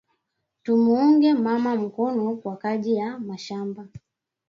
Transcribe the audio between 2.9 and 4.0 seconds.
ya mashamba